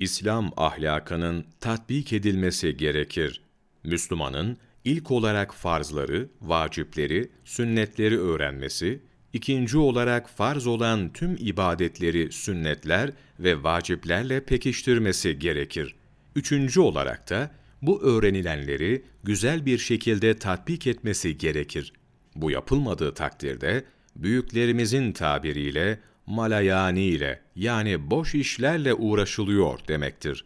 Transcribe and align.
İslam 0.00 0.52
ahlakının 0.56 1.44
tatbik 1.60 2.12
edilmesi 2.12 2.76
gerekir. 2.76 3.42
Müslümanın 3.84 4.56
ilk 4.84 5.10
olarak 5.10 5.54
farzları, 5.54 6.28
vacipleri, 6.40 7.30
sünnetleri 7.44 8.18
öğrenmesi, 8.20 9.00
ikinci 9.32 9.78
olarak 9.78 10.30
farz 10.30 10.66
olan 10.66 11.12
tüm 11.12 11.36
ibadetleri 11.38 12.32
sünnetler 12.32 13.12
ve 13.40 13.62
vaciplerle 13.62 14.44
pekiştirmesi 14.44 15.38
gerekir. 15.38 15.94
Üçüncü 16.36 16.80
olarak 16.80 17.30
da 17.30 17.50
bu 17.82 18.02
öğrenilenleri 18.02 19.04
güzel 19.24 19.66
bir 19.66 19.78
şekilde 19.78 20.38
tatbik 20.38 20.86
etmesi 20.86 21.38
gerekir. 21.38 21.92
Bu 22.34 22.50
yapılmadığı 22.50 23.14
takdirde 23.14 23.84
büyüklerimizin 24.16 25.12
tabiriyle 25.12 26.00
malayani 26.30 27.02
ile 27.02 27.40
yani 27.56 28.10
boş 28.10 28.34
işlerle 28.34 28.94
uğraşılıyor 28.94 29.80
demektir. 29.88 30.44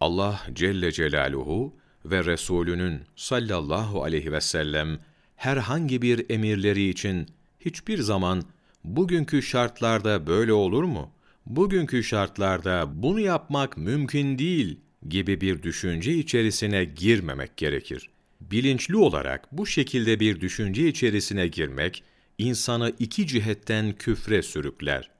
Allah 0.00 0.40
Celle 0.52 0.92
Celaluhu 0.92 1.74
ve 2.04 2.24
Resulünün 2.24 3.00
sallallahu 3.16 4.02
aleyhi 4.04 4.32
ve 4.32 4.40
sellem 4.40 4.98
herhangi 5.36 6.02
bir 6.02 6.30
emirleri 6.30 6.88
için 6.88 7.26
hiçbir 7.60 7.98
zaman 7.98 8.42
bugünkü 8.84 9.42
şartlarda 9.42 10.26
böyle 10.26 10.52
olur 10.52 10.84
mu? 10.84 11.10
Bugünkü 11.46 12.04
şartlarda 12.04 13.02
bunu 13.02 13.20
yapmak 13.20 13.76
mümkün 13.76 14.38
değil 14.38 14.80
gibi 15.08 15.40
bir 15.40 15.62
düşünce 15.62 16.14
içerisine 16.14 16.84
girmemek 16.84 17.56
gerekir. 17.56 18.10
Bilinçli 18.40 18.96
olarak 18.96 19.52
bu 19.52 19.66
şekilde 19.66 20.20
bir 20.20 20.40
düşünce 20.40 20.88
içerisine 20.88 21.46
girmek, 21.46 22.02
insanı 22.38 22.92
iki 22.98 23.26
cihetten 23.26 23.92
küfre 23.92 24.42
sürükler. 24.42 25.10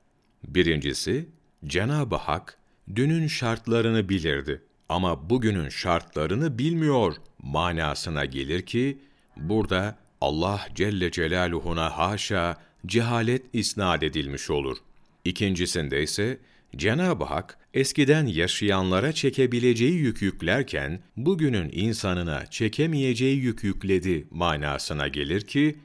Birincisi, 0.47 1.29
Cenab-ı 1.65 2.15
Hak, 2.15 2.57
dünün 2.95 3.27
şartlarını 3.27 4.09
bilirdi 4.09 4.61
ama 4.89 5.29
bugünün 5.29 5.69
şartlarını 5.69 6.57
bilmiyor 6.57 7.15
manasına 7.43 8.25
gelir 8.25 8.61
ki, 8.61 8.99
burada 9.37 9.97
Allah 10.21 10.67
Celle 10.75 11.11
Celaluhu'na 11.11 11.97
haşa 11.97 12.57
cehalet 12.85 13.43
isnat 13.53 14.03
edilmiş 14.03 14.49
olur. 14.49 14.77
İkincisinde 15.25 16.03
ise 16.03 16.39
Cenab-ı 16.75 17.23
Hak 17.23 17.57
eskiden 17.73 18.25
yaşayanlara 18.25 19.11
çekebileceği 19.11 19.93
yük 19.93 20.21
yüklerken 20.21 20.99
bugünün 21.17 21.69
insanına 21.73 22.45
çekemeyeceği 22.45 23.37
yük 23.37 23.63
yükledi 23.63 24.27
manasına 24.31 25.07
gelir 25.07 25.41
ki 25.41 25.77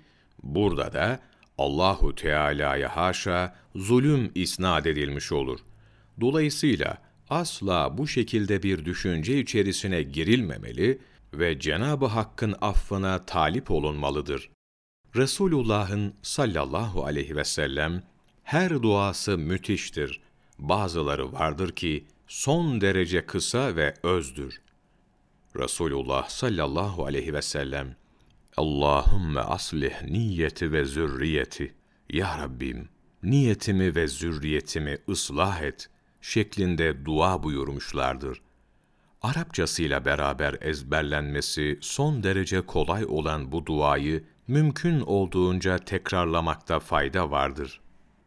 burada 0.43 0.93
da 0.93 1.21
Allahu 1.59 2.15
Teala'ya 2.15 2.97
haşa 2.97 3.57
zulüm 3.75 4.31
isnat 4.35 4.87
edilmiş 4.87 5.33
olur. 5.33 5.61
Dolayısıyla 6.21 6.99
asla 7.31 7.99
bu 7.99 8.09
şekilde 8.09 8.63
bir 8.63 8.85
düşünce 8.85 9.39
içerisine 9.39 10.03
girilmemeli 10.03 10.99
ve 11.35 11.61
Cenab-ı 11.61 12.07
Hakk'ın 12.07 12.55
affına 12.61 13.27
talip 13.27 13.71
olunmalıdır. 13.71 14.51
Resulullah'ın 15.17 16.15
sallallahu 16.23 17.05
aleyhi 17.05 17.37
ve 17.37 17.45
sellem 17.45 18.03
her 18.45 18.83
duası 18.83 19.39
müthiştir. 19.39 20.21
Bazıları 20.59 21.33
vardır 21.33 21.73
ki 21.73 22.05
son 22.27 22.81
derece 22.81 23.27
kısa 23.27 23.77
ve 23.77 23.95
özdür. 24.03 24.61
Resulullah 25.57 26.29
sallallahu 26.29 27.05
aleyhi 27.05 27.35
ve 27.35 27.43
sellem 27.43 27.97
Allahümme 28.59 29.41
aslih 29.41 30.03
niyeti 30.03 30.73
ve 30.73 30.85
zürriyeti. 30.85 31.75
Ya 32.11 32.39
Rabbim, 32.39 32.89
niyetimi 33.23 33.95
ve 33.95 34.09
zürriyetimi 34.09 34.99
ıslah 35.09 35.63
et 35.63 35.91
şeklinde 36.21 37.05
dua 37.05 37.43
buyurmuşlardır. 37.43 38.41
Arapçasıyla 39.23 40.05
beraber 40.05 40.57
ezberlenmesi 40.61 41.79
son 41.81 42.23
derece 42.23 42.61
kolay 42.61 43.05
olan 43.05 43.53
bu 43.53 43.67
duayı 43.67 44.25
mümkün 44.49 45.01
olduğunca 45.01 45.79
tekrarlamakta 45.79 46.81
fayda 46.81 47.31
vardır. 47.31 47.81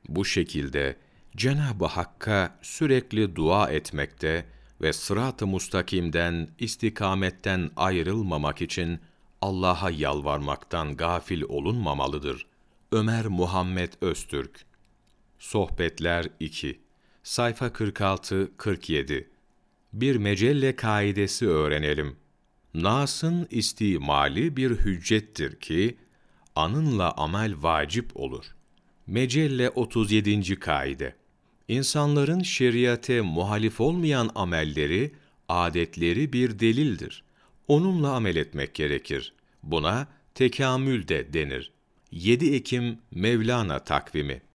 Bu 0.09 0.25
şekilde 0.25 0.95
Cenab-ı 1.38 1.85
Hakk'a 1.85 2.57
sürekli 2.61 3.35
dua 3.35 3.69
etmekte 3.69 4.45
ve 4.81 4.94
sırat-ı 4.94 5.47
mustakimden, 5.47 6.47
istikametten 6.59 7.69
ayrılmamak 7.75 8.61
için 8.61 9.00
Allah'a 9.41 9.90
yalvarmaktan 9.90 10.97
gafil 10.97 11.41
olunmamalıdır. 11.41 12.46
Ömer 12.91 13.28
Muhammed 13.28 13.94
Öztürk 14.02 14.66
Sohbetler 15.40 16.28
2 16.40 16.79
Sayfa 17.24 17.68
46-47 17.68 19.28
Bir 19.94 20.16
mecelle 20.16 20.75
kaidesi 20.75 21.47
öğrenelim. 21.47 22.16
Nas'ın 22.74 23.47
istimali 23.50 24.57
bir 24.57 24.72
hüccettir 24.72 25.59
ki, 25.59 25.97
anınla 26.56 27.12
amel 27.12 27.56
vacip 27.57 28.12
olur. 28.18 28.46
Mecelle 29.07 29.69
37. 29.69 30.59
kaide 30.59 31.16
İnsanların 31.68 32.41
şeriate 32.41 33.22
muhalif 33.22 33.81
olmayan 33.81 34.30
amelleri, 34.35 35.12
adetleri 35.50 36.34
bir 36.34 36.59
delildir. 36.59 37.24
Onunla 37.71 38.13
amel 38.13 38.35
etmek 38.35 38.75
gerekir. 38.75 39.33
Buna 39.63 40.07
tekamül 40.35 41.07
de 41.07 41.33
denir. 41.33 41.71
7 42.11 42.55
Ekim 42.55 42.99
Mevlana 43.11 43.79
takvimi 43.79 44.41